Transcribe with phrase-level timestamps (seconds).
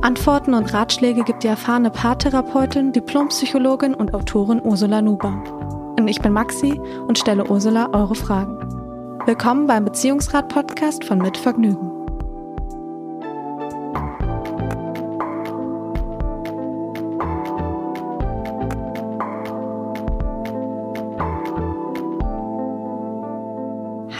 [0.00, 5.42] Antworten und Ratschläge gibt die erfahrene Paartherapeutin, Diplompsychologin und Autorin Ursula Nuber.
[5.98, 8.60] Und ich bin Maxi und stelle Ursula eure Fragen.
[9.26, 11.90] Willkommen beim Beziehungsrat-Podcast von Mit Vergnügen.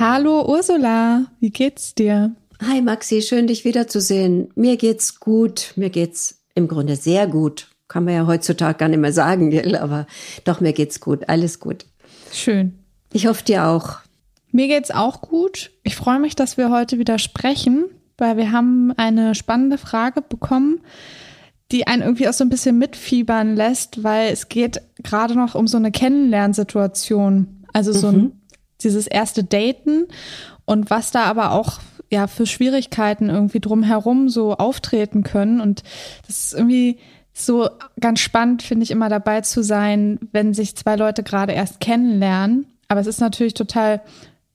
[0.00, 2.32] Hallo Ursula, wie geht's dir?
[2.60, 4.48] Hi Maxi, schön dich wiederzusehen.
[4.56, 7.68] Mir geht's gut, mir geht's im Grunde sehr gut.
[7.86, 9.76] Kann man ja heutzutage gar nicht mehr sagen, gell?
[9.76, 10.06] aber
[10.44, 11.86] doch, mir geht's gut, alles gut.
[12.32, 12.76] Schön.
[13.12, 13.98] Ich hoffe dir auch.
[14.50, 15.70] Mir geht's auch gut.
[15.84, 17.84] Ich freue mich, dass wir heute wieder sprechen,
[18.16, 20.80] weil wir haben eine spannende Frage bekommen,
[21.70, 25.68] die einen irgendwie auch so ein bisschen mitfiebern lässt, weil es geht gerade noch um
[25.68, 27.64] so eine Kennenlernsituation.
[27.72, 28.18] Also so mhm.
[28.18, 28.40] ein,
[28.82, 30.06] dieses erste Daten
[30.64, 31.78] und was da aber auch
[32.10, 35.60] ja für Schwierigkeiten irgendwie drumherum so auftreten können.
[35.60, 35.82] Und
[36.26, 36.98] das ist irgendwie
[37.32, 37.68] so
[38.00, 42.66] ganz spannend, finde ich, immer dabei zu sein, wenn sich zwei Leute gerade erst kennenlernen.
[42.88, 44.00] Aber es ist natürlich total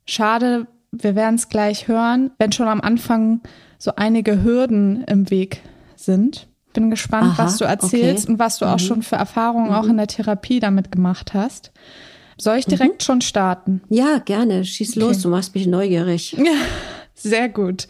[0.06, 3.42] schade, wir werden es gleich hören, wenn schon am Anfang
[3.78, 5.62] so einige Hürden im Weg
[5.96, 6.48] sind.
[6.74, 8.34] Bin gespannt, Aha, was du erzählst okay.
[8.34, 8.72] und was du mhm.
[8.72, 9.76] auch schon für Erfahrungen mhm.
[9.76, 11.72] auch in der Therapie damit gemacht hast.
[12.38, 13.04] Soll ich direkt mhm.
[13.04, 13.82] schon starten?
[13.90, 14.66] Ja, gerne.
[14.66, 15.00] Schieß okay.
[15.00, 16.34] los, du machst mich neugierig.
[16.34, 16.44] Ja.
[17.16, 17.88] Sehr gut.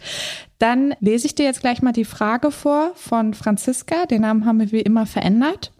[0.58, 4.06] Dann lese ich dir jetzt gleich mal die Frage vor von Franziska.
[4.06, 5.72] Den Namen haben wir wie immer verändert.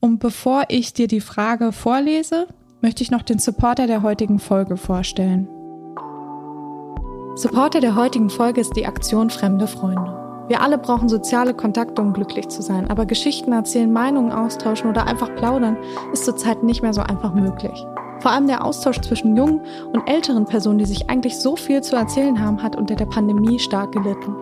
[0.00, 2.46] Und bevor ich dir die Frage vorlese,
[2.80, 5.48] möchte ich noch den Supporter der heutigen Folge vorstellen.
[7.36, 10.20] Supporter der heutigen Folge ist die Aktion Fremde Freunde.
[10.48, 15.06] Wir alle brauchen soziale Kontakte, um glücklich zu sein, aber Geschichten erzählen, Meinungen austauschen oder
[15.06, 15.76] einfach plaudern
[16.12, 17.86] ist zurzeit nicht mehr so einfach möglich.
[18.20, 21.96] Vor allem der Austausch zwischen jungen und älteren Personen, die sich eigentlich so viel zu
[21.96, 24.34] erzählen haben, hat unter der Pandemie stark gelitten.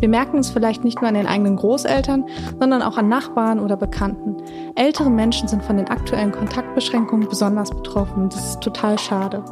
[0.00, 2.24] Wir merken es vielleicht nicht nur an den eigenen Großeltern,
[2.58, 4.38] sondern auch an Nachbarn oder Bekannten.
[4.74, 9.44] Ältere Menschen sind von den aktuellen Kontaktbeschränkungen besonders betroffen das ist total schade.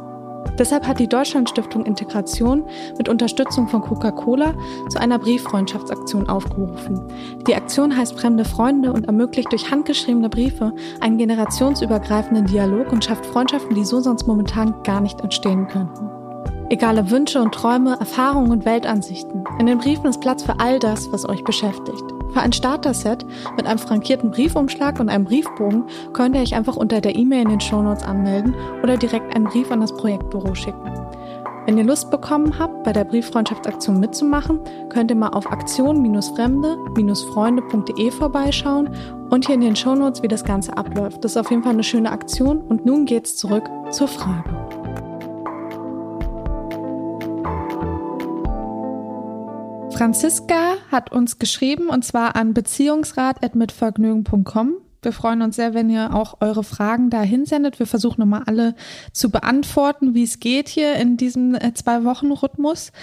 [0.57, 2.63] Deshalb hat die Deutschlandstiftung Integration
[2.97, 4.53] mit Unterstützung von Coca-Cola
[4.89, 7.01] zu einer Brieffreundschaftsaktion aufgerufen.
[7.47, 13.25] Die Aktion heißt Fremde Freunde und ermöglicht durch handgeschriebene Briefe einen generationsübergreifenden Dialog und schafft
[13.25, 16.09] Freundschaften, die so sonst momentan gar nicht entstehen könnten.
[16.69, 19.43] Egale Wünsche und Träume, Erfahrungen und Weltansichten.
[19.59, 22.18] In den Briefen ist Platz für all das, was euch beschäftigt.
[22.33, 23.25] Für ein Starter-Set
[23.57, 27.49] mit einem frankierten Briefumschlag und einem Briefbogen könnt ihr euch einfach unter der E-Mail in
[27.49, 30.91] den Shownotes anmelden oder direkt einen Brief an das Projektbüro schicken.
[31.65, 38.89] Wenn ihr Lust bekommen habt, bei der Brieffreundschaftsaktion mitzumachen, könnt ihr mal auf aktion-fremde-freunde.de vorbeischauen
[39.29, 41.23] und hier in den Shownotes, wie das Ganze abläuft.
[41.23, 44.78] Das ist auf jeden Fall eine schöne Aktion und nun geht's zurück zur Frage.
[49.99, 54.75] Franziska hat uns geschrieben und zwar an beziehungsrat.mitvergnügen.com.
[55.01, 57.79] Wir freuen uns sehr, wenn ihr auch eure Fragen da hinsendet.
[57.79, 58.75] Wir versuchen nochmal alle
[59.11, 62.93] zu beantworten, wie es geht hier in diesem äh, zwei Wochen Rhythmus.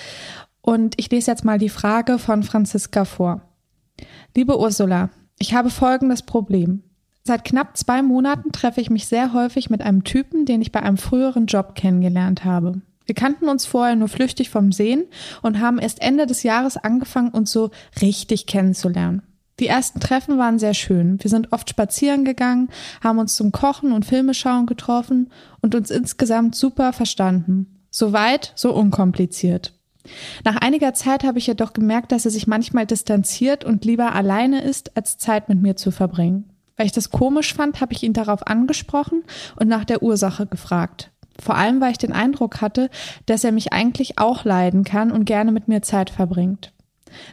[0.63, 3.43] Und ich lese jetzt mal die Frage von Franziska vor.
[4.35, 6.83] Liebe Ursula, ich habe folgendes Problem.
[7.25, 10.81] Seit knapp zwei Monaten treffe ich mich sehr häufig mit einem Typen, den ich bei
[10.81, 12.81] einem früheren Job kennengelernt habe.
[13.07, 15.05] Wir kannten uns vorher nur flüchtig vom Sehen
[15.43, 17.71] und haben erst Ende des Jahres angefangen, uns so
[18.03, 19.23] richtig kennenzulernen.
[19.59, 21.23] Die ersten Treffen waren sehr schön.
[21.23, 22.69] Wir sind oft spazieren gegangen,
[23.03, 25.31] haben uns zum Kochen und Filmeschauen getroffen
[25.63, 27.81] und uns insgesamt super verstanden.
[27.91, 29.73] So weit, so unkompliziert.
[30.45, 34.63] Nach einiger Zeit habe ich jedoch gemerkt, dass er sich manchmal distanziert und lieber alleine
[34.63, 36.51] ist, als Zeit mit mir zu verbringen.
[36.77, 39.25] Weil ich das komisch fand, habe ich ihn darauf angesprochen
[39.59, 41.11] und nach der Ursache gefragt.
[41.41, 42.91] Vor allem, weil ich den Eindruck hatte,
[43.27, 46.73] dass er mich eigentlich auch leiden kann und gerne mit mir Zeit verbringt.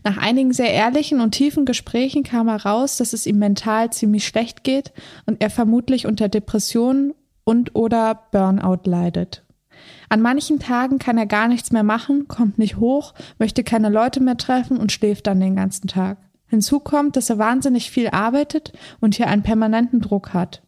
[0.03, 4.63] Nach einigen sehr ehrlichen und tiefen Gesprächen kam heraus, dass es ihm mental ziemlich schlecht
[4.63, 4.93] geht
[5.25, 7.13] und er vermutlich unter Depressionen
[7.43, 9.43] und oder Burnout leidet.
[10.09, 14.21] An manchen Tagen kann er gar nichts mehr machen, kommt nicht hoch, möchte keine Leute
[14.21, 16.17] mehr treffen und schläft dann den ganzen Tag.
[16.47, 20.61] Hinzu kommt, dass er wahnsinnig viel arbeitet und hier einen permanenten Druck hat.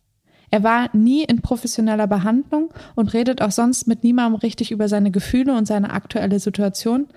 [0.56, 5.12] Er war nie in professioneller Behandlung und redet auch sonst mit niemandem richtig über seine
[5.12, 7.08] Gefühle und seine aktuelle Situation,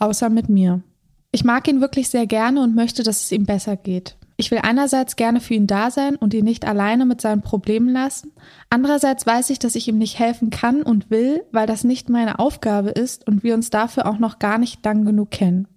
[0.00, 0.82] außer mit mir.
[1.30, 4.16] Ich mag ihn wirklich sehr gerne und möchte, dass es ihm besser geht.
[4.36, 7.88] Ich will einerseits gerne für ihn da sein und ihn nicht alleine mit seinen Problemen
[7.88, 8.32] lassen.
[8.68, 12.40] Andererseits weiß ich, dass ich ihm nicht helfen kann und will, weil das nicht meine
[12.40, 15.68] Aufgabe ist und wir uns dafür auch noch gar nicht lang genug kennen.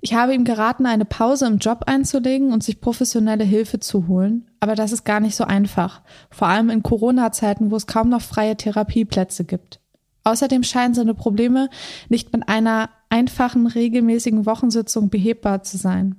[0.00, 4.46] Ich habe ihm geraten, eine Pause im Job einzulegen und sich professionelle Hilfe zu holen,
[4.66, 8.20] aber das ist gar nicht so einfach, vor allem in Corona-Zeiten, wo es kaum noch
[8.20, 9.78] freie Therapieplätze gibt.
[10.24, 11.70] Außerdem scheinen seine Probleme
[12.08, 16.16] nicht mit einer einfachen, regelmäßigen Wochensitzung behebbar zu sein.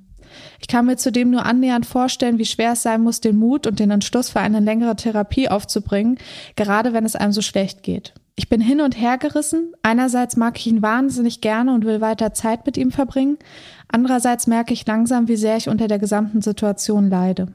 [0.61, 3.79] Ich kann mir zudem nur annähernd vorstellen, wie schwer es sein muss, den Mut und
[3.79, 6.17] den Entschluss für eine längere Therapie aufzubringen,
[6.55, 8.13] gerade wenn es einem so schlecht geht.
[8.37, 9.73] Ich bin hin und her gerissen.
[9.81, 13.37] Einerseits mag ich ihn wahnsinnig gerne und will weiter Zeit mit ihm verbringen.
[13.89, 17.51] Andererseits merke ich langsam, wie sehr ich unter der gesamten Situation leide.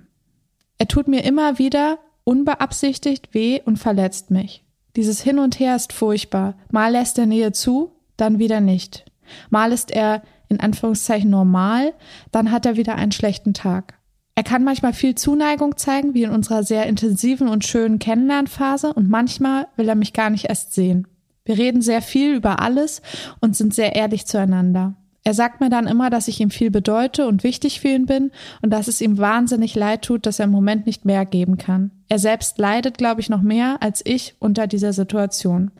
[0.78, 4.64] Er tut mir immer wieder unbeabsichtigt weh und verletzt mich.
[4.96, 6.54] Dieses Hin und Her ist furchtbar.
[6.70, 9.04] Mal lässt er Nähe zu, dann wieder nicht.
[9.50, 11.94] Mal ist er in Anführungszeichen normal,
[12.30, 13.94] dann hat er wieder einen schlechten Tag.
[14.34, 19.08] Er kann manchmal viel Zuneigung zeigen, wie in unserer sehr intensiven und schönen Kennenlernphase, und
[19.08, 21.06] manchmal will er mich gar nicht erst sehen.
[21.44, 23.02] Wir reden sehr viel über alles
[23.40, 24.94] und sind sehr ehrlich zueinander.
[25.24, 28.32] Er sagt mir dann immer, dass ich ihm viel bedeute und wichtig für ihn bin
[28.60, 31.92] und dass es ihm wahnsinnig leid tut, dass er im Moment nicht mehr geben kann.
[32.08, 35.70] Er selbst leidet, glaube ich, noch mehr als ich unter dieser Situation.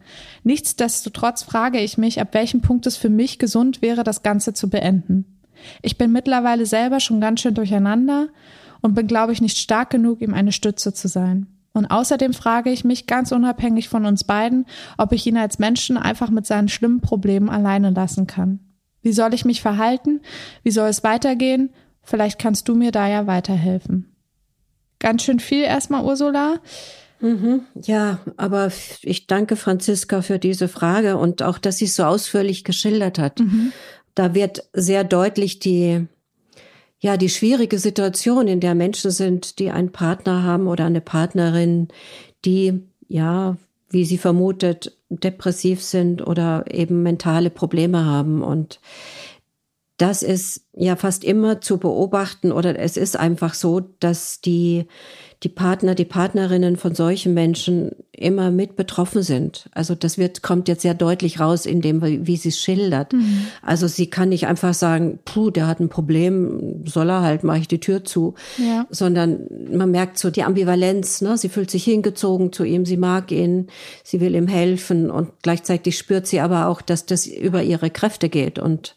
[0.44, 4.70] Nichtsdestotrotz frage ich mich, ab welchem Punkt es für mich gesund wäre, das Ganze zu
[4.70, 5.24] beenden.
[5.82, 8.28] Ich bin mittlerweile selber schon ganz schön durcheinander
[8.80, 11.46] und bin, glaube ich, nicht stark genug, ihm eine Stütze zu sein.
[11.72, 14.66] Und außerdem frage ich mich ganz unabhängig von uns beiden,
[14.98, 18.60] ob ich ihn als Menschen einfach mit seinen schlimmen Problemen alleine lassen kann.
[19.02, 20.20] Wie soll ich mich verhalten?
[20.62, 21.70] Wie soll es weitergehen?
[22.02, 24.14] Vielleicht kannst du mir da ja weiterhelfen.
[24.98, 26.60] Ganz schön viel erstmal, Ursula.
[27.20, 28.72] Mhm, ja, aber
[29.02, 33.38] ich danke Franziska für diese Frage und auch, dass sie es so ausführlich geschildert hat.
[33.38, 33.72] Mhm.
[34.14, 36.06] Da wird sehr deutlich die,
[36.98, 41.88] ja, die schwierige Situation, in der Menschen sind, die einen Partner haben oder eine Partnerin,
[42.44, 43.56] die, ja,
[43.92, 48.42] wie sie vermutet, depressiv sind oder eben mentale Probleme haben.
[48.42, 48.80] Und
[49.96, 54.86] das ist ja fast immer zu beobachten oder es ist einfach so, dass die
[55.42, 59.68] die Partner, die Partnerinnen von solchen Menschen immer mit betroffen sind.
[59.72, 63.12] Also das wird, kommt jetzt sehr deutlich raus in dem, wie sie es schildert.
[63.12, 63.46] Mhm.
[63.60, 67.58] Also sie kann nicht einfach sagen, puh, der hat ein Problem, soll er halt, mache
[67.58, 68.34] ich die Tür zu.
[68.56, 68.86] Ja.
[68.90, 69.40] Sondern
[69.70, 71.36] man merkt so die Ambivalenz, ne?
[71.36, 73.66] Sie fühlt sich hingezogen zu ihm, sie mag ihn,
[74.04, 78.28] sie will ihm helfen und gleichzeitig spürt sie aber auch, dass das über ihre Kräfte
[78.28, 78.94] geht und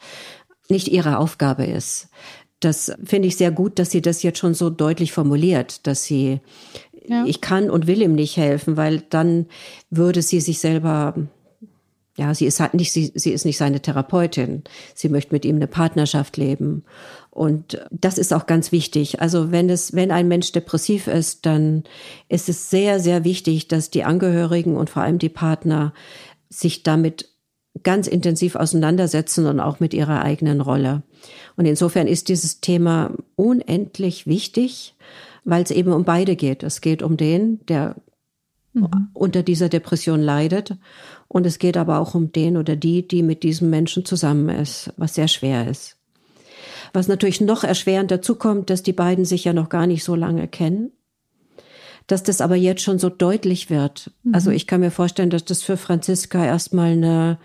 [0.69, 2.09] nicht ihre Aufgabe ist
[2.59, 6.39] das finde ich sehr gut, dass sie das jetzt schon so deutlich formuliert, dass sie,
[7.07, 7.25] ja.
[7.25, 9.47] ich kann und will ihm nicht helfen, weil dann
[9.89, 11.15] würde sie sich selber,
[12.17, 14.63] ja, sie ist halt nicht, sie, sie ist nicht seine Therapeutin.
[14.93, 16.85] Sie möchte mit ihm eine Partnerschaft leben.
[17.29, 19.21] Und das ist auch ganz wichtig.
[19.21, 21.83] Also wenn es, wenn ein Mensch depressiv ist, dann
[22.29, 25.93] ist es sehr, sehr wichtig, dass die Angehörigen und vor allem die Partner
[26.49, 27.35] sich damit
[27.83, 31.03] ganz intensiv auseinandersetzen und auch mit ihrer eigenen Rolle.
[31.57, 34.95] Und insofern ist dieses Thema unendlich wichtig,
[35.43, 36.63] weil es eben um beide geht.
[36.63, 37.95] Es geht um den, der
[38.73, 39.09] mhm.
[39.13, 40.75] unter dieser Depression leidet.
[41.27, 44.91] Und es geht aber auch um den oder die, die mit diesem Menschen zusammen ist,
[44.97, 45.97] was sehr schwer ist.
[46.93, 50.15] Was natürlich noch erschwerend dazu kommt, dass die beiden sich ja noch gar nicht so
[50.15, 50.91] lange kennen
[52.07, 54.11] dass das aber jetzt schon so deutlich wird.
[54.23, 54.35] Mhm.
[54.35, 57.39] Also ich kann mir vorstellen, dass das für Franziska erstmal eine,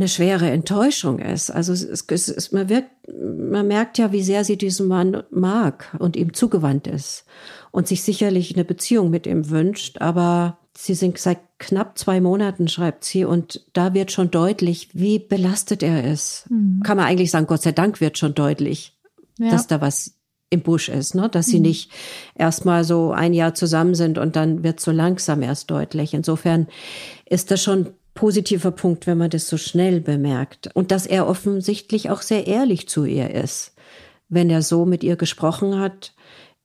[0.00, 1.50] eine schwere Enttäuschung ist.
[1.50, 5.94] Also es, es, es, man, wirkt, man merkt ja, wie sehr sie diesen Mann mag
[5.98, 7.26] und ihm zugewandt ist
[7.70, 10.00] und sich sicherlich eine Beziehung mit ihm wünscht.
[10.00, 15.18] Aber sie sind seit knapp zwei Monaten, schreibt sie, und da wird schon deutlich, wie
[15.18, 16.46] belastet er ist.
[16.48, 16.80] Mhm.
[16.82, 18.96] Kann man eigentlich sagen, Gott sei Dank wird schon deutlich,
[19.38, 19.50] ja.
[19.50, 20.14] dass da was
[20.48, 21.28] im Busch ist, ne?
[21.28, 21.66] dass sie mhm.
[21.66, 21.90] nicht
[22.34, 26.14] erstmal so ein Jahr zusammen sind und dann wird so langsam erst deutlich.
[26.14, 26.66] Insofern
[27.26, 30.70] ist das schon positiver Punkt, wenn man das so schnell bemerkt.
[30.74, 33.74] Und dass er offensichtlich auch sehr ehrlich zu ihr ist.
[34.28, 36.14] Wenn er so mit ihr gesprochen hat,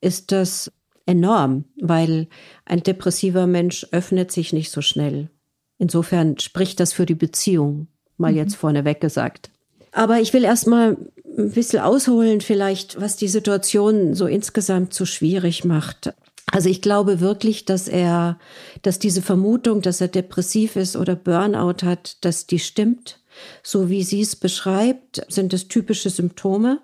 [0.02, 0.72] ist das
[1.06, 2.28] enorm, weil
[2.66, 5.30] ein depressiver Mensch öffnet sich nicht so schnell.
[5.78, 7.88] Insofern spricht das für die Beziehung,
[8.18, 8.38] mal mhm.
[8.38, 9.52] jetzt vorneweg gesagt.
[9.92, 10.98] Aber ich will erstmal
[11.38, 16.14] ein bisschen ausholen vielleicht, was die Situation so insgesamt so schwierig macht.
[16.52, 18.38] Also ich glaube wirklich, dass er,
[18.82, 23.20] dass diese Vermutung, dass er depressiv ist oder Burnout hat, dass die stimmt.
[23.64, 26.80] So wie sie es beschreibt, sind es typische Symptome.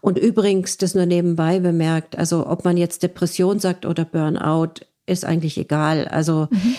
[0.00, 5.24] Und übrigens, das nur nebenbei bemerkt, also ob man jetzt Depression sagt oder Burnout, ist
[5.24, 6.06] eigentlich egal.
[6.08, 6.74] Also mhm.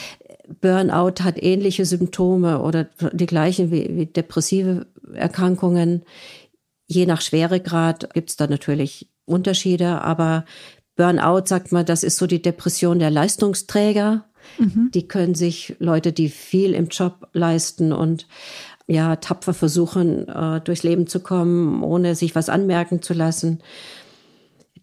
[0.62, 6.04] Burnout hat ähnliche Symptome oder die gleichen wie, wie depressive Erkrankungen.
[6.88, 10.46] Je nach Schweregrad gibt es da natürlich Unterschiede, aber
[10.96, 14.26] Burnout, sagt man, das ist so die Depression der Leistungsträger.
[14.58, 14.92] Mhm.
[14.94, 18.28] Die können sich Leute, die viel im Job leisten und
[18.88, 23.62] ja, tapfer versuchen, äh, durchs Leben zu kommen, ohne sich was anmerken zu lassen.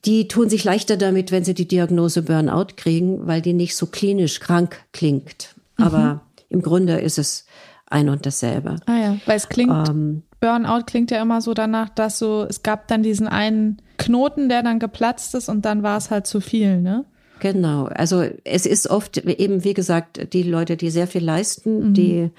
[0.05, 3.87] Die tun sich leichter damit, wenn sie die Diagnose Burnout kriegen, weil die nicht so
[3.87, 5.55] klinisch krank klingt.
[5.79, 5.85] Mhm.
[5.85, 7.47] Aber im Grunde ist es
[7.87, 8.77] ein und dasselbe.
[8.87, 12.65] Ah ja, weil es klingt, ähm, Burnout klingt ja immer so danach, dass so, es
[12.65, 16.41] gab dann diesen einen Knoten, der dann geplatzt ist und dann war es halt zu
[16.41, 17.05] viel, ne?
[17.39, 17.85] Genau.
[17.87, 21.95] Also es ist oft eben, wie gesagt, die Leute, die sehr viel leisten, mhm.
[21.95, 22.31] die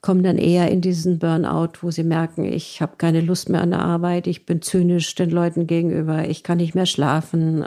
[0.00, 3.70] kommen dann eher in diesen Burnout, wo sie merken, ich habe keine Lust mehr an
[3.70, 7.66] der Arbeit, ich bin zynisch den Leuten gegenüber, ich kann nicht mehr schlafen,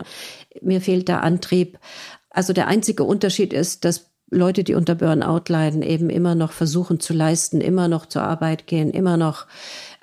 [0.61, 1.79] mir fehlt der Antrieb.
[2.31, 6.99] Also der einzige Unterschied ist, dass Leute, die unter Burnout leiden, eben immer noch versuchen
[6.99, 9.47] zu leisten, immer noch zur Arbeit gehen, immer noch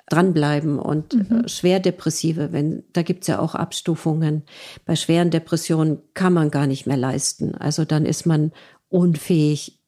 [0.09, 1.45] dranbleiben und mhm.
[1.45, 4.43] Äh, schwerdepressive, wenn da gibt's ja auch Abstufungen.
[4.85, 7.55] Bei schweren Depressionen kann man gar nicht mehr leisten.
[7.55, 8.51] Also dann ist man
[8.89, 9.79] unfähig,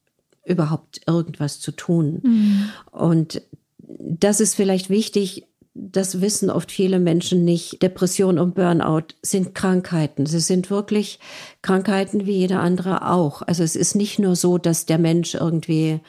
[0.45, 2.19] überhaupt irgendwas zu tun.
[2.23, 2.69] Mhm.
[2.91, 3.41] Und
[3.77, 7.81] das ist vielleicht wichtig, das wissen oft viele Menschen nicht.
[7.81, 10.25] Depression und Burnout sind Krankheiten.
[10.25, 11.19] Sie sind wirklich
[11.61, 13.41] Krankheiten wie jeder andere auch.
[13.41, 15.99] Also es ist nicht nur so, dass der Mensch irgendwie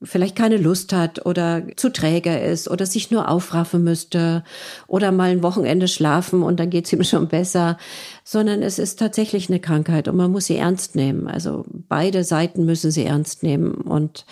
[0.00, 4.44] vielleicht keine Lust hat oder zu träge ist oder sich nur aufraffen müsste
[4.86, 7.78] oder mal ein Wochenende schlafen und dann geht's ihm schon besser,
[8.24, 11.26] sondern es ist tatsächlich eine Krankheit und man muss sie ernst nehmen.
[11.26, 14.24] Also beide Seiten müssen sie ernst nehmen und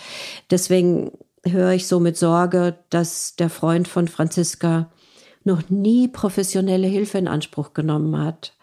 [0.49, 1.11] deswegen
[1.51, 4.91] höre ich so mit Sorge, dass der Freund von Franziska
[5.43, 8.53] noch nie professionelle Hilfe in Anspruch genommen hat.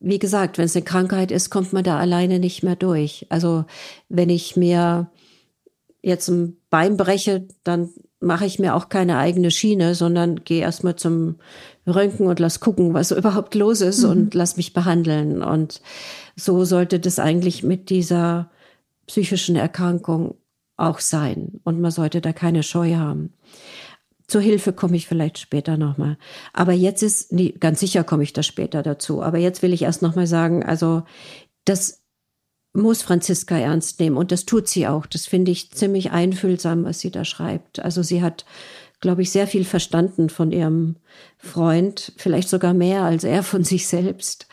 [0.00, 3.26] Wie gesagt, wenn es eine Krankheit ist, kommt man da alleine nicht mehr durch.
[3.30, 3.64] Also
[4.08, 5.10] wenn ich mir
[6.02, 7.90] jetzt ein Bein breche, dann
[8.20, 11.36] mache ich mir auch keine eigene Schiene, sondern gehe erstmal zum
[11.86, 14.10] Röntgen und lass gucken, was überhaupt los ist mhm.
[14.10, 15.42] und lass mich behandeln.
[15.42, 15.80] Und
[16.36, 18.50] so sollte das eigentlich mit dieser
[19.06, 20.34] psychischen Erkrankung
[20.76, 21.60] auch sein.
[21.64, 23.32] Und man sollte da keine Scheu haben.
[24.26, 26.18] Zur Hilfe komme ich vielleicht später nochmal.
[26.52, 29.22] Aber jetzt ist, nee, ganz sicher komme ich da später dazu.
[29.22, 31.04] Aber jetzt will ich erst nochmal sagen, also
[31.64, 32.02] das
[32.76, 35.06] muss Franziska ernst nehmen und das tut sie auch.
[35.06, 37.80] Das finde ich ziemlich einfühlsam, was sie da schreibt.
[37.80, 38.44] Also sie hat,
[39.00, 40.96] glaube ich, sehr viel verstanden von ihrem
[41.38, 44.46] Freund, vielleicht sogar mehr als er von sich selbst.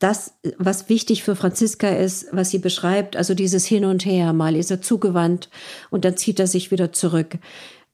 [0.00, 4.56] Das, was wichtig für Franziska ist, was sie beschreibt, also dieses Hin und Her, mal
[4.56, 5.48] ist er zugewandt
[5.90, 7.38] und dann zieht er sich wieder zurück.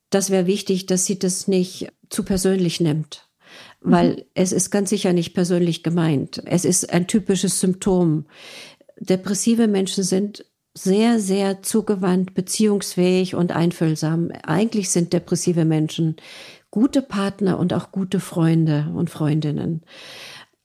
[0.08, 3.22] Das wäre wichtig, dass sie das nicht zu persönlich nimmt
[3.80, 4.22] weil mhm.
[4.34, 6.42] es ist ganz sicher nicht persönlich gemeint.
[6.46, 8.26] Es ist ein typisches Symptom
[8.98, 10.44] depressive Menschen sind
[10.74, 14.30] sehr, sehr zugewandt, beziehungsfähig und einfühlsam.
[14.42, 16.16] Eigentlich sind depressive Menschen
[16.70, 19.82] gute Partner und auch gute Freunde und Freundinnen,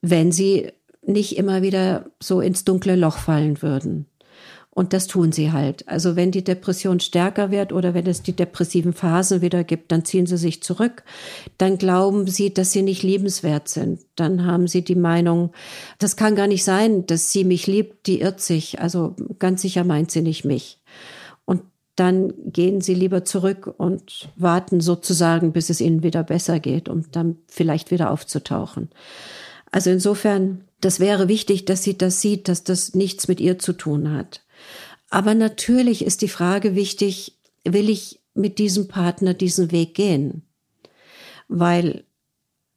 [0.02, 0.72] wenn sie
[1.06, 4.06] nicht immer wieder so ins dunkle Loch fallen würden.
[4.74, 5.86] Und das tun sie halt.
[5.90, 10.06] Also wenn die Depression stärker wird oder wenn es die depressiven Phasen wieder gibt, dann
[10.06, 11.04] ziehen sie sich zurück.
[11.58, 14.00] Dann glauben sie, dass sie nicht liebenswert sind.
[14.16, 15.52] Dann haben sie die Meinung,
[16.00, 18.80] das kann gar nicht sein, dass sie mich liebt, die irrt sich.
[18.80, 20.80] Also ganz sicher meint sie nicht mich.
[21.44, 21.64] Und
[21.98, 27.12] dann gehen sie lieber zurück und warten sozusagen, bis es ihnen wieder besser geht, um
[27.12, 28.90] dann vielleicht wieder aufzutauchen.
[29.70, 33.74] Also insofern, das wäre wichtig, dass sie das sieht, dass das nichts mit ihr zu
[33.74, 34.44] tun hat.
[35.10, 40.44] Aber natürlich ist die Frage wichtig, will ich mit diesem Partner diesen Weg gehen?
[41.48, 42.06] Weil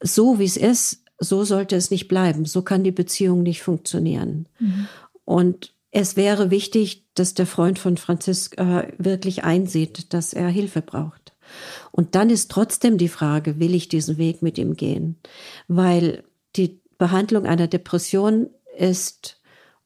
[0.00, 2.44] so wie es ist, so sollte es nicht bleiben.
[2.44, 4.48] So kann die Beziehung nicht funktionieren.
[4.58, 4.88] Mhm.
[5.24, 11.32] Und es wäre wichtig, dass der Freund von Franziska wirklich einsieht, dass er Hilfe braucht.
[11.92, 15.16] Und dann ist trotzdem die Frage, will ich diesen Weg mit ihm gehen?
[15.68, 16.24] Weil
[16.56, 19.40] die Behandlung einer Depression ist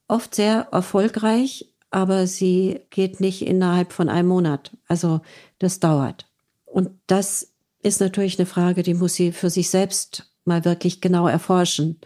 [0.09, 4.77] oft sehr erfolgreich, aber sie geht nicht innerhalb von einem Monat.
[4.87, 5.21] Also
[5.59, 6.27] das dauert.
[6.65, 11.29] Und das ist natürlich eine Frage, die muss sie für sich selbst mal wirklich genau
[11.29, 12.01] erforschen.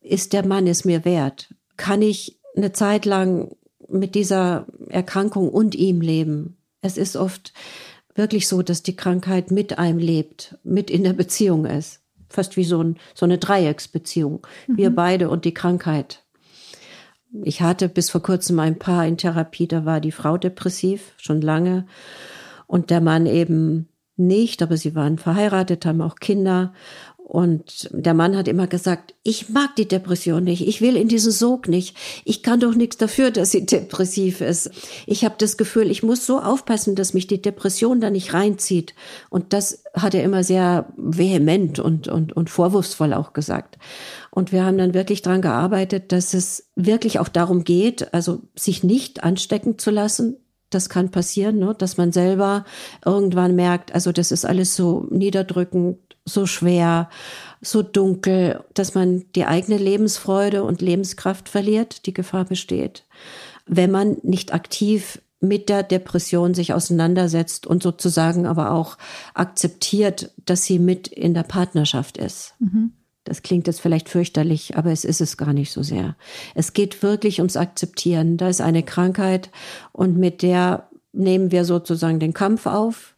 [0.00, 1.54] Ist der Mann es mir wert?
[1.76, 3.54] Kann ich eine Zeit lang
[3.88, 6.56] mit dieser Erkrankung und ihm leben?
[6.80, 7.52] Es ist oft
[8.14, 12.00] wirklich so, dass die Krankheit mit einem lebt, mit in der Beziehung ist.
[12.28, 14.46] Fast wie so, ein, so eine Dreiecksbeziehung.
[14.66, 14.76] Mhm.
[14.76, 16.24] Wir beide und die Krankheit.
[17.42, 21.40] Ich hatte bis vor kurzem ein Paar in Therapie, da war die Frau depressiv, schon
[21.40, 21.86] lange,
[22.66, 26.72] und der Mann eben nicht, aber sie waren verheiratet, haben auch Kinder.
[27.28, 31.30] Und der Mann hat immer gesagt, ich mag die Depression nicht, ich will in diesen
[31.30, 31.94] Sog nicht.
[32.24, 34.70] Ich kann doch nichts dafür, dass sie depressiv ist.
[35.06, 38.94] Ich habe das Gefühl, ich muss so aufpassen, dass mich die Depression da nicht reinzieht.
[39.28, 43.76] Und das hat er immer sehr vehement und, und, und vorwurfsvoll auch gesagt.
[44.30, 48.82] Und wir haben dann wirklich dran gearbeitet, dass es wirklich auch darum geht, also sich
[48.84, 50.38] nicht anstecken zu lassen,
[50.70, 51.74] das kann passieren, ne?
[51.76, 52.64] dass man selber
[53.04, 57.08] irgendwann merkt, also das ist alles so niederdrückend, so schwer,
[57.60, 62.06] so dunkel, dass man die eigene Lebensfreude und Lebenskraft verliert.
[62.06, 63.04] Die Gefahr besteht,
[63.66, 68.98] wenn man nicht aktiv mit der Depression sich auseinandersetzt und sozusagen aber auch
[69.34, 72.54] akzeptiert, dass sie mit in der Partnerschaft ist.
[72.58, 72.92] Mhm.
[73.24, 76.16] Das klingt jetzt vielleicht fürchterlich, aber es ist es gar nicht so sehr.
[76.54, 78.38] Es geht wirklich ums Akzeptieren.
[78.38, 79.50] Da ist eine Krankheit
[79.92, 83.16] und mit der nehmen wir sozusagen den Kampf auf.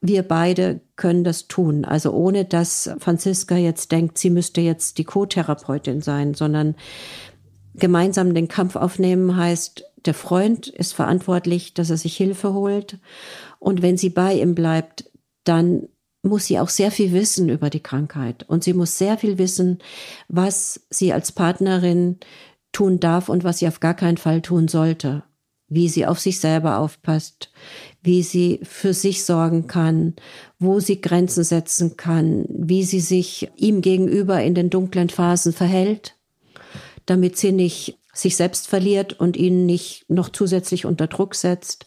[0.00, 1.84] Wir beide können das tun.
[1.84, 6.76] Also ohne dass Franziska jetzt denkt, sie müsste jetzt die Co-Therapeutin sein, sondern
[7.74, 12.98] gemeinsam den Kampf aufnehmen heißt, der Freund ist verantwortlich, dass er sich Hilfe holt.
[13.58, 15.10] Und wenn sie bei ihm bleibt,
[15.44, 15.88] dann
[16.22, 18.44] muss sie auch sehr viel wissen über die Krankheit.
[18.48, 19.78] Und sie muss sehr viel wissen,
[20.28, 22.18] was sie als Partnerin
[22.72, 25.24] tun darf und was sie auf gar keinen Fall tun sollte.
[25.68, 27.50] Wie sie auf sich selber aufpasst,
[28.06, 30.14] wie sie für sich sorgen kann,
[30.60, 36.14] wo sie Grenzen setzen kann, wie sie sich ihm gegenüber in den dunklen Phasen verhält,
[37.04, 41.86] damit sie nicht sich selbst verliert und ihn nicht noch zusätzlich unter Druck setzt.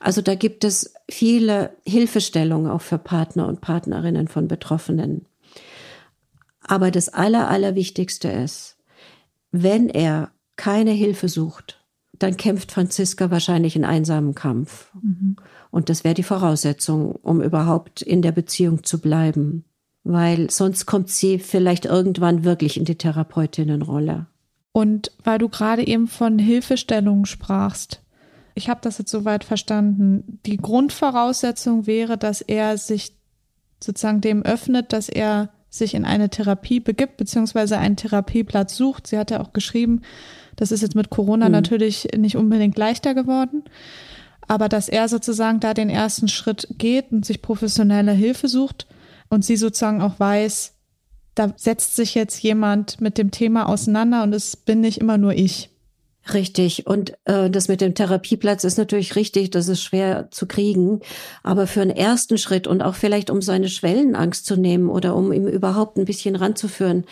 [0.00, 5.26] Also da gibt es viele Hilfestellungen auch für Partner und Partnerinnen von Betroffenen.
[6.60, 8.76] Aber das Aller, Allerwichtigste ist,
[9.52, 11.80] wenn er keine Hilfe sucht,
[12.20, 14.92] dann kämpft Franziska wahrscheinlich einen einsamen Kampf.
[15.00, 15.36] Mhm.
[15.70, 19.64] Und das wäre die Voraussetzung, um überhaupt in der Beziehung zu bleiben.
[20.02, 24.26] Weil sonst kommt sie vielleicht irgendwann wirklich in die Therapeutinnenrolle.
[24.72, 28.02] Und weil du gerade eben von Hilfestellungen sprachst,
[28.54, 30.40] ich habe das jetzt soweit verstanden.
[30.46, 33.14] Die Grundvoraussetzung wäre, dass er sich
[33.82, 39.06] sozusagen dem öffnet, dass er sich in eine Therapie begibt, beziehungsweise einen Therapieplatz sucht.
[39.06, 40.02] Sie hat ja auch geschrieben,
[40.56, 41.52] das ist jetzt mit Corona mhm.
[41.52, 43.64] natürlich nicht unbedingt leichter geworden,
[44.50, 48.88] aber dass er sozusagen da den ersten Schritt geht und sich professionelle Hilfe sucht
[49.28, 50.74] und sie sozusagen auch weiß,
[51.36, 55.34] da setzt sich jetzt jemand mit dem Thema auseinander und es bin nicht immer nur
[55.34, 55.70] ich.
[56.34, 56.88] Richtig.
[56.88, 60.98] Und äh, das mit dem Therapieplatz ist natürlich richtig, das ist schwer zu kriegen.
[61.44, 65.32] Aber für einen ersten Schritt und auch vielleicht um seine Schwellenangst zu nehmen oder um
[65.32, 67.04] ihm überhaupt ein bisschen ranzuführen.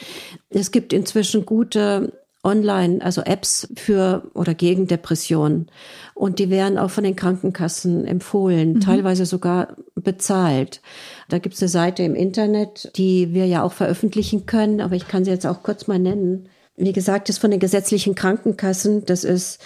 [0.50, 2.12] Es gibt inzwischen gute
[2.44, 5.66] online, also Apps für oder gegen Depressionen.
[6.14, 8.80] Und die werden auch von den Krankenkassen empfohlen, mhm.
[8.80, 10.80] teilweise sogar bezahlt.
[11.28, 15.06] Da gibt es eine Seite im Internet, die wir ja auch veröffentlichen können, aber ich
[15.08, 16.48] kann sie jetzt auch kurz mal nennen.
[16.76, 19.04] Wie gesagt, das ist von den gesetzlichen Krankenkassen.
[19.04, 19.60] Das ist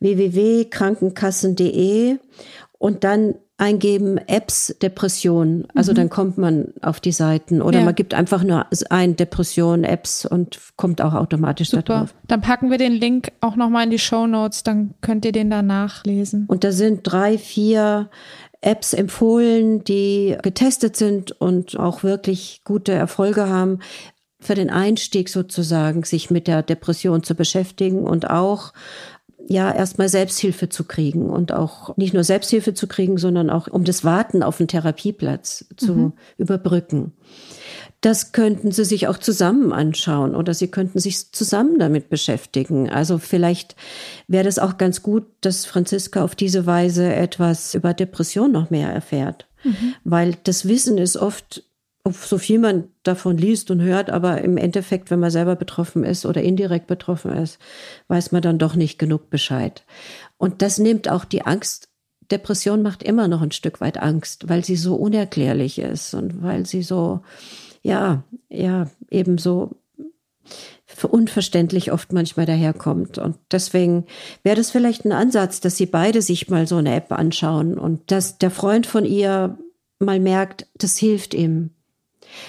[0.00, 2.16] www.krankenkassen.de
[2.84, 5.66] und dann eingeben Apps Depression.
[5.74, 5.96] Also mhm.
[5.96, 7.84] dann kommt man auf die Seiten oder ja.
[7.86, 11.82] man gibt einfach nur ein Depression Apps und kommt auch automatisch Super.
[11.82, 12.14] da drauf.
[12.28, 15.48] Dann packen wir den Link auch nochmal in die Show Notes, dann könnt ihr den
[15.48, 16.44] da nachlesen.
[16.46, 18.10] Und da sind drei, vier
[18.60, 23.78] Apps empfohlen, die getestet sind und auch wirklich gute Erfolge haben
[24.40, 28.74] für den Einstieg sozusagen, sich mit der Depression zu beschäftigen und auch
[29.48, 33.84] ja erstmal Selbsthilfe zu kriegen und auch nicht nur Selbsthilfe zu kriegen, sondern auch um
[33.84, 36.12] das Warten auf einen Therapieplatz zu mhm.
[36.38, 37.12] überbrücken.
[38.00, 42.90] Das könnten Sie sich auch zusammen anschauen oder Sie könnten sich zusammen damit beschäftigen.
[42.90, 43.76] Also vielleicht
[44.28, 48.90] wäre das auch ganz gut, dass Franziska auf diese Weise etwas über Depression noch mehr
[48.90, 49.46] erfährt.
[49.62, 49.94] Mhm.
[50.04, 51.64] Weil das Wissen ist oft
[52.12, 56.26] so viel man davon liest und hört, aber im Endeffekt, wenn man selber betroffen ist
[56.26, 57.58] oder indirekt betroffen ist,
[58.08, 59.84] weiß man dann doch nicht genug Bescheid.
[60.36, 61.88] Und das nimmt auch die Angst.
[62.30, 66.66] Depression macht immer noch ein Stück weit Angst, weil sie so unerklärlich ist und weil
[66.66, 67.20] sie so,
[67.82, 69.76] ja, ja, eben so
[71.10, 73.18] unverständlich oft manchmal daherkommt.
[73.18, 74.04] Und deswegen
[74.42, 78.10] wäre das vielleicht ein Ansatz, dass sie beide sich mal so eine App anschauen und
[78.10, 79.58] dass der Freund von ihr
[79.98, 81.70] mal merkt, das hilft ihm.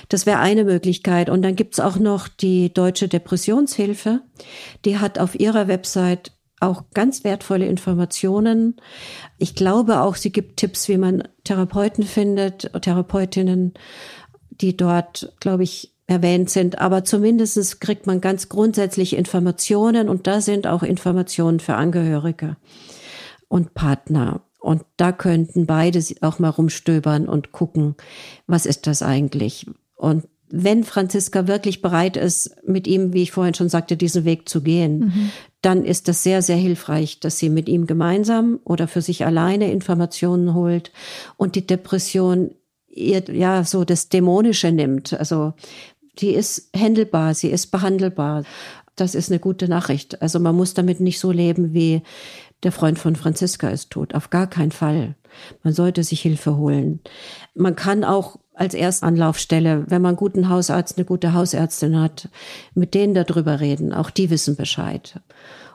[0.10, 1.30] Das wäre eine Möglichkeit.
[1.30, 4.21] Und dann gibt's auch noch die Deutsche Depressionshilfe.
[4.86, 8.78] Die hat auf ihrer Website auch ganz wertvolle Informationen.
[9.38, 13.74] Ich glaube auch, sie gibt Tipps, wie man Therapeuten findet, Therapeutinnen,
[14.50, 16.80] die dort, glaube ich, erwähnt sind.
[16.80, 22.58] Aber zumindestens kriegt man ganz grundsätzlich Informationen und da sind auch Informationen für Angehörige
[23.48, 24.41] und Partner.
[24.65, 27.93] Und da könnten beide auch mal rumstöbern und gucken,
[28.47, 29.67] was ist das eigentlich?
[29.95, 34.49] Und wenn Franziska wirklich bereit ist, mit ihm, wie ich vorhin schon sagte, diesen Weg
[34.49, 35.32] zu gehen, mhm.
[35.62, 39.71] dann ist das sehr, sehr hilfreich, dass sie mit ihm gemeinsam oder für sich alleine
[39.71, 40.91] Informationen holt
[41.38, 42.49] und die Depression
[42.89, 45.13] ihr ja so das Dämonische nimmt.
[45.13, 45.54] Also
[46.17, 48.45] die ist händelbar, sie ist behandelbar.
[48.95, 50.23] Das ist eine gute Nachricht.
[50.23, 52.01] Also man muss damit nicht so leben, wie
[52.63, 54.15] der Freund von Franziska ist tot.
[54.15, 55.15] Auf gar keinen Fall.
[55.63, 56.99] Man sollte sich Hilfe holen.
[57.53, 62.29] Man kann auch als Erstanlaufstelle, wenn man einen guten Hausarzt, eine gute Hausärztin hat,
[62.73, 63.93] mit denen darüber reden.
[63.93, 65.19] Auch die wissen Bescheid.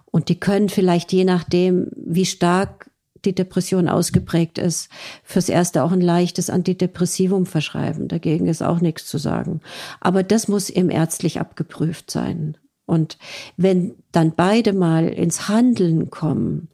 [0.06, 2.90] Und die können vielleicht je nachdem, wie stark
[3.24, 4.88] die Depression ausgeprägt ist,
[5.22, 8.08] fürs Erste auch ein leichtes Antidepressivum verschreiben.
[8.08, 9.60] Dagegen ist auch nichts zu sagen.
[10.00, 12.56] Aber das muss eben ärztlich abgeprüft sein.
[12.90, 13.18] Und
[13.56, 16.66] wenn dann beide mal ins Handeln kommen,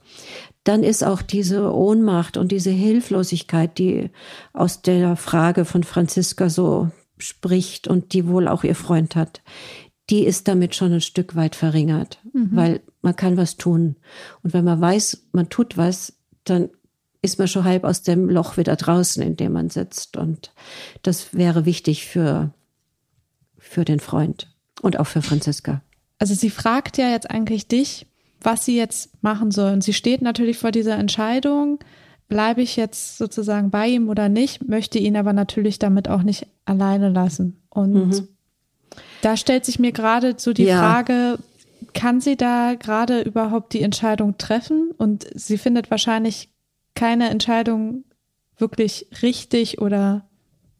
[0.64, 4.08] dann ist auch diese Ohnmacht und diese Hilflosigkeit, die
[4.54, 9.42] aus der Frage von Franziska so spricht und die wohl auch ihr Freund hat,
[10.08, 12.48] die ist damit schon ein Stück weit verringert, mhm.
[12.52, 13.96] weil man kann was tun.
[14.42, 16.70] Und wenn man weiß, man tut was, dann
[17.20, 20.16] ist man schon halb aus dem Loch wieder draußen, in dem man sitzt.
[20.16, 20.54] Und
[21.02, 22.54] das wäre wichtig für,
[23.58, 24.48] für den Freund
[24.80, 25.82] und auch für Franziska.
[26.18, 28.06] Also sie fragt ja jetzt eigentlich dich,
[28.40, 29.72] was sie jetzt machen soll.
[29.72, 31.78] Und sie steht natürlich vor dieser Entscheidung,
[32.28, 36.46] bleibe ich jetzt sozusagen bei ihm oder nicht, möchte ihn aber natürlich damit auch nicht
[36.64, 37.62] alleine lassen.
[37.70, 38.28] Und mhm.
[39.22, 40.78] da stellt sich mir gerade so die ja.
[40.78, 41.38] Frage,
[41.94, 44.90] kann sie da gerade überhaupt die Entscheidung treffen?
[44.96, 46.50] Und sie findet wahrscheinlich
[46.94, 48.04] keine Entscheidung
[48.58, 50.28] wirklich richtig oder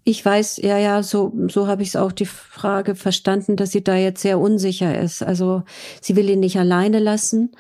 [0.09, 3.83] ich weiß, ja, ja, so, so habe ich es auch die Frage verstanden, dass sie
[3.83, 5.21] da jetzt sehr unsicher ist.
[5.21, 5.65] Also
[6.01, 7.57] sie will ihn nicht alleine lassen.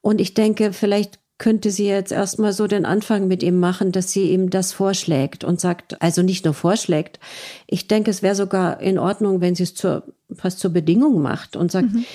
[0.00, 4.12] Und ich denke, vielleicht könnte sie jetzt erstmal so den Anfang mit ihm machen, dass
[4.12, 7.20] sie ihm das vorschlägt und sagt, also nicht nur vorschlägt.
[7.66, 11.54] Ich denke, es wäre sogar in Ordnung, wenn sie es zur, fast zur Bedingung macht
[11.54, 12.06] und sagt, mhm.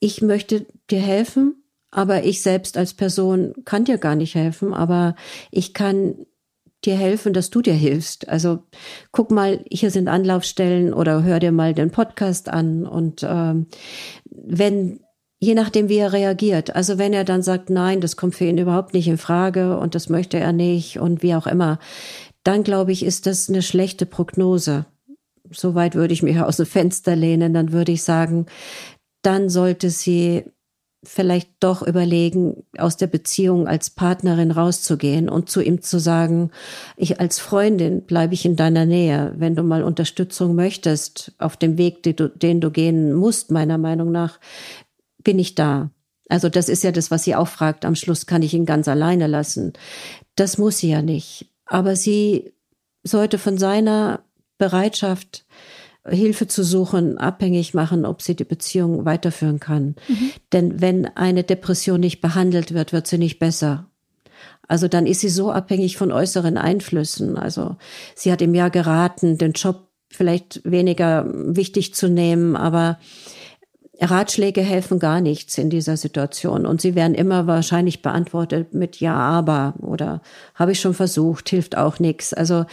[0.00, 5.14] ich möchte dir helfen, aber ich selbst als Person kann dir gar nicht helfen, aber
[5.50, 6.24] ich kann
[6.86, 8.28] dir helfen, dass du dir hilfst.
[8.28, 8.60] Also
[9.12, 13.66] guck mal, hier sind Anlaufstellen oder hör dir mal den Podcast an und ähm,
[14.30, 15.00] wenn
[15.38, 16.74] je nachdem, wie er reagiert.
[16.74, 19.94] Also wenn er dann sagt, nein, das kommt für ihn überhaupt nicht in Frage und
[19.94, 21.78] das möchte er nicht und wie auch immer,
[22.42, 24.86] dann glaube ich, ist das eine schlechte Prognose.
[25.50, 28.46] Soweit würde ich mich aus dem Fenster lehnen, dann würde ich sagen,
[29.22, 30.44] dann sollte sie
[31.06, 36.50] vielleicht doch überlegen, aus der Beziehung als Partnerin rauszugehen und zu ihm zu sagen,
[36.96, 39.32] ich als Freundin bleibe ich in deiner Nähe.
[39.36, 43.78] Wenn du mal Unterstützung möchtest auf dem Weg, den du, den du gehen musst, meiner
[43.78, 44.38] Meinung nach,
[45.22, 45.90] bin ich da.
[46.28, 47.84] Also das ist ja das, was sie auch fragt.
[47.84, 49.72] Am Schluss kann ich ihn ganz alleine lassen.
[50.34, 51.50] Das muss sie ja nicht.
[51.66, 52.52] Aber sie
[53.04, 54.24] sollte von seiner
[54.58, 55.44] Bereitschaft
[56.08, 59.96] Hilfe zu suchen, abhängig machen, ob sie die Beziehung weiterführen kann.
[60.08, 60.30] Mhm.
[60.52, 63.86] Denn wenn eine Depression nicht behandelt wird, wird sie nicht besser.
[64.68, 67.36] Also dann ist sie so abhängig von äußeren Einflüssen.
[67.36, 67.76] Also
[68.14, 72.98] sie hat ihm ja geraten, den Job vielleicht weniger wichtig zu nehmen, aber
[74.00, 79.14] Ratschläge helfen gar nichts in dieser Situation und sie werden immer wahrscheinlich beantwortet mit ja,
[79.16, 80.20] aber oder
[80.54, 82.34] habe ich schon versucht, hilft auch nichts.
[82.34, 82.66] Also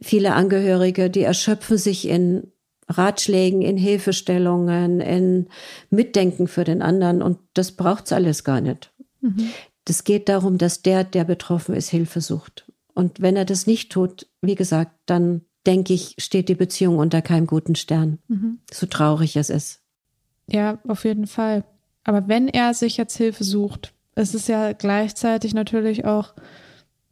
[0.00, 2.52] viele Angehörige, die erschöpfen sich in
[2.88, 5.48] Ratschlägen, in Hilfestellungen, in
[5.90, 8.92] Mitdenken für den anderen und das braucht's alles gar nicht.
[9.20, 9.50] Mhm.
[9.84, 12.70] Das geht darum, dass der, der betroffen ist, Hilfe sucht.
[12.94, 17.22] Und wenn er das nicht tut, wie gesagt, dann denke ich, steht die Beziehung unter
[17.22, 18.18] keinem guten Stern.
[18.28, 18.58] Mhm.
[18.72, 19.80] So traurig es ist.
[20.46, 21.64] Ja, auf jeden Fall.
[22.04, 26.34] Aber wenn er sich jetzt Hilfe sucht, ist es ja gleichzeitig natürlich auch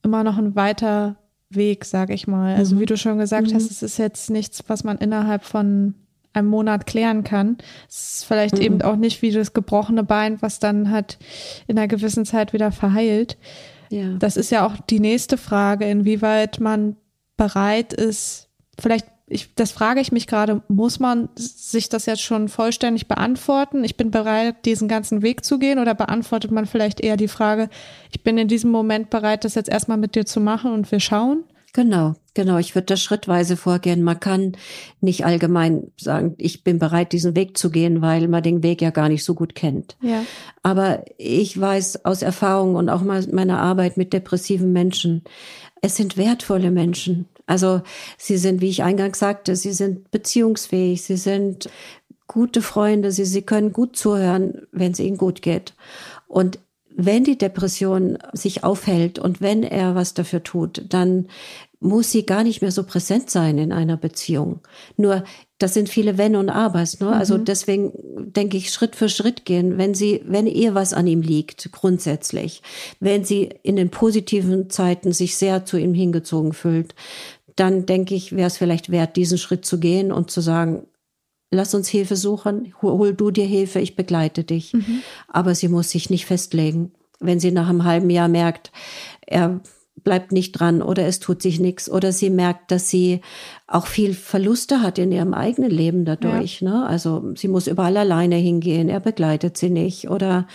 [0.03, 1.17] immer noch ein weiter
[1.51, 2.57] Weg, sage ich mal.
[2.57, 2.81] Also mhm.
[2.81, 3.55] wie du schon gesagt mhm.
[3.55, 5.95] hast, es ist jetzt nichts, was man innerhalb von
[6.33, 7.57] einem Monat klären kann.
[7.89, 8.63] Es ist vielleicht mhm.
[8.63, 11.19] eben auch nicht wie das gebrochene Bein, was dann halt
[11.67, 13.39] in einer gewissen Zeit wieder verheilt.
[13.91, 14.17] Ja.
[14.19, 16.97] Das ist ja auch die nächste Frage, inwieweit man
[17.37, 22.49] bereit ist, vielleicht ich, das frage ich mich gerade, muss man sich das jetzt schon
[22.49, 23.83] vollständig beantworten?
[23.83, 27.69] Ich bin bereit, diesen ganzen Weg zu gehen oder beantwortet man vielleicht eher die Frage,
[28.13, 31.01] ich bin in diesem Moment bereit, das jetzt erstmal mit dir zu machen und wir
[31.01, 31.43] schauen?
[31.73, 32.57] Genau, genau.
[32.57, 34.03] Ich würde da schrittweise vorgehen.
[34.03, 34.57] Man kann
[35.03, 38.89] nicht allgemein sagen, ich bin bereit, diesen Weg zu gehen, weil man den Weg ja
[38.89, 39.97] gar nicht so gut kennt.
[40.01, 40.25] Ja.
[40.63, 45.23] Aber ich weiß aus Erfahrung und auch meiner Arbeit mit depressiven Menschen,
[45.83, 47.29] es sind wertvolle Menschen.
[47.47, 47.83] Also
[48.19, 51.71] sie sind, wie ich eingangs sagte, sie sind beziehungsfähig, sie sind
[52.27, 55.75] gute Freunde, sie, sie können gut zuhören, wenn es ihnen gut geht.
[56.27, 56.59] Und
[56.99, 61.29] wenn die Depression sich aufhält und wenn er was dafür tut, dann
[61.79, 64.61] muss sie gar nicht mehr so präsent sein in einer Beziehung.
[64.97, 65.25] Nur,
[65.59, 67.13] das sind viele Wenn und Abers, ne?
[67.13, 67.45] Also mhm.
[67.45, 71.71] deswegen denke ich, Schritt für Schritt gehen, wenn sie, wenn ihr was an ihm liegt,
[71.73, 72.63] grundsätzlich,
[72.99, 76.95] wenn sie in den positiven Zeiten sich sehr zu ihm hingezogen fühlt,
[77.57, 80.87] dann denke ich, wäre es vielleicht wert, diesen Schritt zu gehen und zu sagen,
[81.51, 84.75] lass uns Hilfe suchen, hol, hol du dir Hilfe, ich begleite dich.
[84.75, 85.03] Mhm.
[85.29, 86.93] Aber sie muss sich nicht festlegen.
[87.19, 88.73] Wenn sie nach einem halben Jahr merkt,
[89.27, 89.61] er
[90.05, 93.23] bleibt nicht dran oder es tut sich nichts oder sie merkt, dass sie
[93.67, 96.61] auch viel Verluste hat in ihrem eigenen Leben dadurch.
[96.61, 96.71] Ja.
[96.71, 96.87] Ne?
[96.87, 100.47] Also sie muss überall alleine hingehen, er begleitet sie nicht oder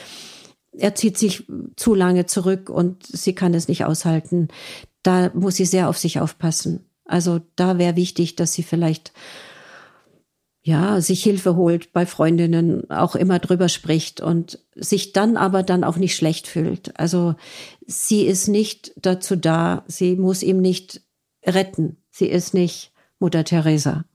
[0.71, 4.49] er zieht sich zu lange zurück und sie kann es nicht aushalten.
[5.03, 6.85] Da muss sie sehr auf sich aufpassen.
[7.11, 9.11] Also da wäre wichtig, dass sie vielleicht
[10.63, 15.83] ja, sich Hilfe holt bei Freundinnen, auch immer drüber spricht und sich dann aber dann
[15.83, 16.97] auch nicht schlecht fühlt.
[16.99, 17.35] Also
[17.87, 21.01] sie ist nicht dazu da, sie muss ihm nicht
[21.43, 21.97] retten.
[22.11, 24.05] Sie ist nicht Mutter Teresa.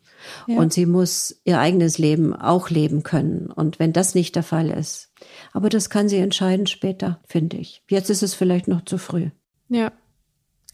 [0.47, 0.59] Ja.
[0.59, 3.47] Und sie muss ihr eigenes Leben auch leben können.
[3.49, 5.11] Und wenn das nicht der Fall ist,
[5.53, 7.83] aber das kann sie entscheiden später, finde ich.
[7.91, 9.31] Jetzt ist es vielleicht noch zu früh.
[9.69, 9.93] Ja,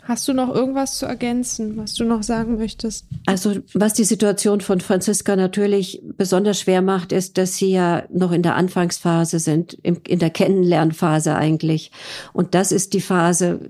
[0.05, 3.07] Hast du noch irgendwas zu ergänzen, was du noch sagen möchtest?
[3.27, 8.33] Also, was die Situation von Franziska natürlich besonders schwer macht, ist, dass sie ja noch
[8.33, 11.93] in der Anfangsphase sind, in der Kennenlernphase eigentlich.
[12.33, 13.61] Und das ist die Phase,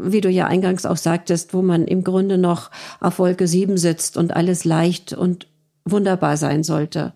[0.00, 4.16] wie du ja eingangs auch sagtest, wo man im Grunde noch auf Wolke 7 sitzt
[4.16, 5.46] und alles leicht und
[5.84, 7.12] wunderbar sein sollte.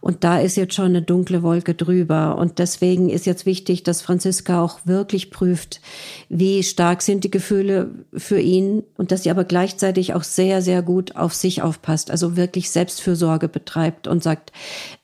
[0.00, 2.36] Und da ist jetzt schon eine dunkle Wolke drüber.
[2.36, 5.80] Und deswegen ist jetzt wichtig, dass Franziska auch wirklich prüft,
[6.28, 10.82] wie stark sind die Gefühle für ihn und dass sie aber gleichzeitig auch sehr, sehr
[10.82, 12.10] gut auf sich aufpasst.
[12.10, 14.52] Also wirklich Selbstfürsorge betreibt und sagt,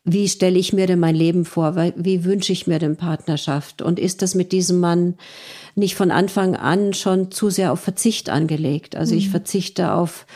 [0.05, 1.77] wie stelle ich mir denn mein Leben vor?
[1.97, 3.81] Wie wünsche ich mir denn Partnerschaft?
[3.81, 5.15] Und ist das mit diesem Mann
[5.77, 8.97] nicht von Anfang an schon zu sehr auf Verzicht angelegt?
[8.97, 9.33] Also ich mhm.
[9.33, 10.27] verzichte auf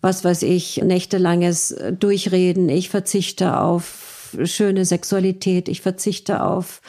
[0.00, 6.80] was weiß ich, nächtelanges Durchreden, ich verzichte auf schöne Sexualität, ich verzichte auf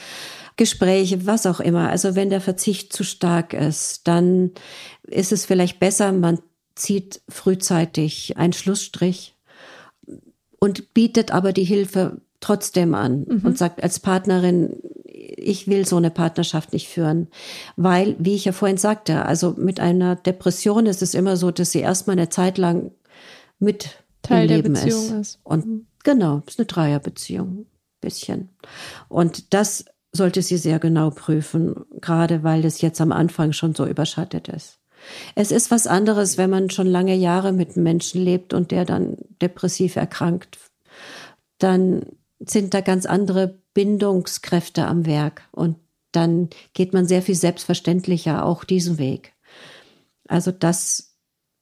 [0.58, 1.90] Gespräche, was auch immer.
[1.90, 4.52] Also wenn der Verzicht zu stark ist, dann
[5.04, 6.40] ist es vielleicht besser, man
[6.76, 9.36] zieht frühzeitig einen Schlussstrich
[10.60, 13.42] und bietet aber die Hilfe trotzdem an mhm.
[13.44, 14.78] und sagt als Partnerin,
[15.38, 17.28] ich will so eine Partnerschaft nicht führen.
[17.76, 21.72] Weil, wie ich ja vorhin sagte, also mit einer Depression ist es immer so, dass
[21.72, 22.92] sie erstmal eine Zeit lang
[23.60, 25.12] mit Teil der Beziehung ist.
[25.12, 25.40] ist.
[25.44, 25.88] Und mhm.
[26.04, 27.68] genau, ist eine Dreierbeziehung,
[28.02, 28.50] bisschen.
[29.08, 33.86] Und das sollte sie sehr genau prüfen, gerade weil es jetzt am Anfang schon so
[33.86, 34.80] überschattet ist.
[35.36, 38.84] Es ist was anderes, wenn man schon lange Jahre mit einem Menschen lebt und der
[38.84, 40.58] dann depressiv erkrankt.
[41.60, 42.06] Dann
[42.40, 45.76] sind da ganz andere Bindungskräfte am Werk und
[46.12, 49.34] dann geht man sehr viel selbstverständlicher auch diesen Weg.
[50.28, 51.16] Also das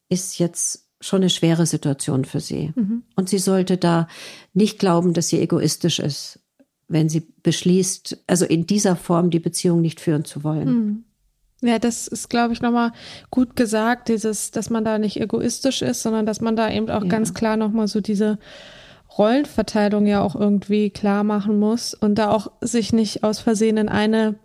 [0.07, 2.71] ist jetzt schon eine schwere Situation für sie.
[2.73, 3.03] Mhm.
[3.17, 4.07] Und sie sollte da
[4.53, 6.39] nicht glauben, dass sie egoistisch ist,
[6.87, 10.67] wenn sie beschließt, also in dieser Form die Beziehung nicht führen zu wollen.
[10.69, 11.03] Mhm.
[11.67, 12.93] Ja, das ist, glaube ich, nochmal
[13.29, 17.03] gut gesagt, dieses, dass man da nicht egoistisch ist, sondern dass man da eben auch
[17.03, 17.09] ja.
[17.09, 18.39] ganz klar nochmal so diese
[19.17, 23.89] Rollenverteilung ja auch irgendwie klar machen muss und da auch sich nicht aus Versehen in
[23.89, 24.35] eine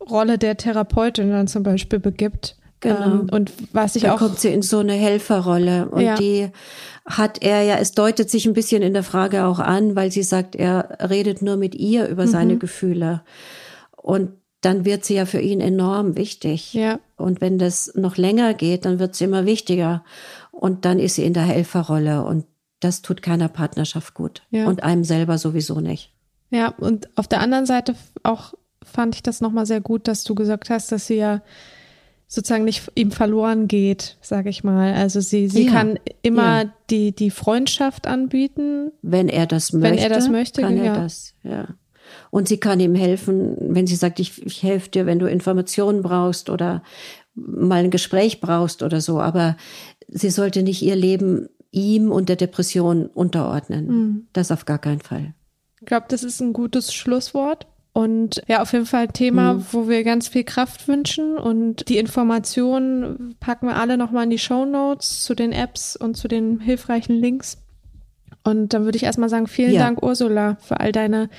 [0.00, 3.04] Rolle der Therapeutin dann zum Beispiel begibt, Genau.
[3.04, 4.18] Ähm, und was ich da auch.
[4.18, 5.88] kommt sie in so eine Helferrolle.
[5.88, 6.14] Und ja.
[6.14, 6.48] die
[7.06, 10.22] hat er ja, es deutet sich ein bisschen in der Frage auch an, weil sie
[10.22, 12.30] sagt, er redet nur mit ihr über mhm.
[12.30, 13.22] seine Gefühle.
[13.96, 16.74] Und dann wird sie ja für ihn enorm wichtig.
[16.74, 16.98] Ja.
[17.16, 20.04] Und wenn das noch länger geht, dann wird sie immer wichtiger.
[20.50, 22.24] Und dann ist sie in der Helferrolle.
[22.24, 22.44] Und
[22.80, 24.42] das tut keiner Partnerschaft gut.
[24.50, 24.66] Ja.
[24.66, 26.12] Und einem selber sowieso nicht.
[26.50, 30.34] Ja, und auf der anderen Seite auch fand ich das nochmal sehr gut, dass du
[30.34, 31.42] gesagt hast, dass sie ja
[32.28, 34.94] sozusagen nicht ihm verloren geht, sage ich mal.
[34.94, 36.72] Also sie, sie ja, kann immer ja.
[36.90, 38.92] die, die Freundschaft anbieten.
[39.02, 39.96] Wenn er das möchte.
[39.96, 41.68] Wenn er das möchte, kann er das, ja.
[42.30, 46.02] Und sie kann ihm helfen, wenn sie sagt, ich, ich helfe dir, wenn du Informationen
[46.02, 46.82] brauchst oder
[47.34, 49.20] mal ein Gespräch brauchst oder so.
[49.20, 49.56] Aber
[50.08, 53.86] sie sollte nicht ihr Leben ihm und der Depression unterordnen.
[53.86, 54.26] Mhm.
[54.32, 55.34] Das auf gar keinen Fall.
[55.80, 57.66] Ich glaube, das ist ein gutes Schlusswort.
[57.92, 59.66] Und ja, auf jeden Fall ein Thema, mhm.
[59.72, 61.38] wo wir ganz viel Kraft wünschen.
[61.38, 66.14] Und die Informationen packen wir alle nochmal in die Show Notes zu den Apps und
[66.14, 67.56] zu den hilfreichen Links.
[68.44, 69.80] Und dann würde ich erstmal sagen, vielen ja.
[69.80, 71.30] Dank, Ursula, für all deine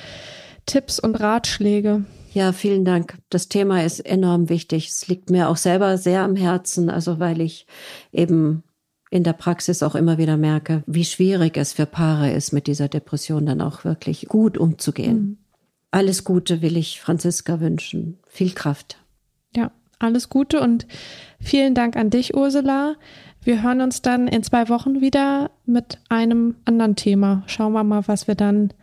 [0.66, 2.06] Tipps und Ratschläge.
[2.34, 3.18] Ja, vielen Dank.
[3.30, 4.90] Das Thema ist enorm wichtig.
[4.90, 7.66] Es liegt mir auch selber sehr am Herzen, also weil ich
[8.12, 8.63] eben
[9.10, 12.88] in der Praxis auch immer wieder merke, wie schwierig es für Paare ist, mit dieser
[12.88, 15.17] Depression dann auch wirklich gut umzugehen.
[15.17, 15.38] Mhm.
[15.91, 18.17] Alles Gute will ich Franziska wünschen.
[18.28, 18.98] Viel Kraft.
[19.56, 20.86] Ja, alles Gute und
[21.39, 22.96] vielen Dank an dich, Ursula.
[23.41, 27.43] Wir hören uns dann in zwei Wochen wieder mit einem anderen Thema.
[27.48, 28.74] Schauen wir mal, was wir dann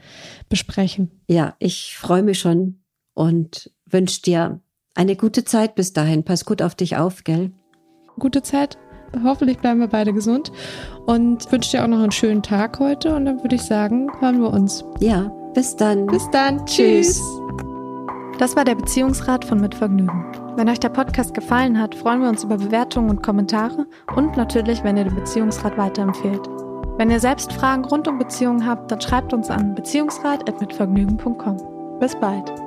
[0.49, 1.11] besprechen.
[1.29, 2.81] Ja, ich freue mich schon
[3.13, 4.61] und wünsche dir
[4.95, 6.25] eine gute Zeit bis dahin.
[6.25, 7.53] Pass gut auf dich auf, gell?
[8.19, 8.79] Gute Zeit.
[9.23, 10.51] Hoffentlich bleiben wir beide gesund
[11.07, 13.15] und wünsche dir auch noch einen schönen Tag heute.
[13.15, 14.85] Und dann würde ich sagen, hören wir uns.
[15.01, 16.07] Ja, bis dann.
[16.07, 16.65] Bis dann.
[16.67, 17.21] Tschüss.
[18.39, 20.25] Das war der Beziehungsrat von Mit Vergnügen.
[20.57, 24.83] Wenn euch der Podcast gefallen hat, freuen wir uns über Bewertungen und Kommentare und natürlich,
[24.85, 26.49] wenn ihr den Beziehungsrat weiterempfehlt.
[26.97, 31.99] Wenn ihr selbst Fragen rund um Beziehungen habt, dann schreibt uns an beziehungsrat.mitvergnügen.com.
[31.99, 32.64] Bis bald.